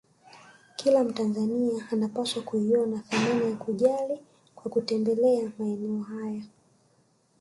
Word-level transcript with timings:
Kila 0.75 1.03
Mtanzania 1.03 1.87
anapaswa 1.91 2.43
kuiona 2.43 2.99
thamani 2.99 3.49
ya 3.51 3.55
kujali 3.57 4.19
kwa 4.55 4.71
kutembelea 4.71 5.51
maeneo 5.59 6.01
haya 6.03 6.43